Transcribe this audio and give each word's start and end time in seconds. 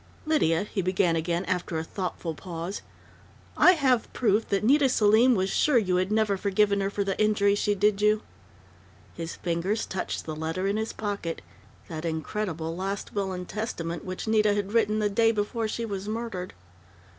"Lydia," 0.25 0.63
he 0.63 0.81
began 0.81 1.15
again, 1.15 1.45
after 1.45 1.77
a 1.77 1.83
thoughtful 1.83 2.33
pause, 2.33 2.81
"I 3.55 3.73
have 3.73 4.11
proof 4.13 4.49
that 4.49 4.63
Nita 4.63 4.89
Selim 4.89 5.35
was 5.35 5.51
sure 5.51 5.77
you 5.77 5.97
had 5.97 6.11
never 6.11 6.37
forgiven 6.37 6.81
her 6.81 6.89
for 6.89 7.03
the 7.03 7.15
injury 7.23 7.53
she 7.53 7.75
did 7.75 8.01
you." 8.01 8.23
His 9.13 9.35
fingers 9.35 9.85
touched 9.85 10.25
the 10.25 10.35
letter 10.35 10.65
in 10.65 10.77
his 10.77 10.91
pocket 10.91 11.43
that 11.87 12.03
incredible 12.03 12.75
"Last 12.75 13.13
Will 13.13 13.31
and 13.31 13.47
Testament" 13.47 14.03
which 14.03 14.27
Nita 14.27 14.55
had 14.55 14.73
written 14.73 14.97
the 14.97 15.07
day 15.07 15.31
before 15.31 15.67
she 15.67 15.85
was 15.85 16.07
murdered.... 16.09 16.55